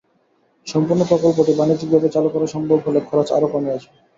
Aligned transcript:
সম্পূর্ণ 0.67 1.01
প্রকল্পটি 1.11 1.51
বাণিজ্যিকভাবে 1.55 2.07
চালু 2.09 2.29
করা 2.31 2.47
সম্ভব 2.47 2.79
হলে 2.85 2.99
খরচ 3.09 3.27
আরও 3.31 3.47
কমে 3.53 3.69
আসবে। 3.75 3.95